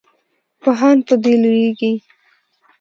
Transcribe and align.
پوهان 0.61 0.97
په 1.07 1.15
دې 1.23 1.33
لویږي. 1.41 1.93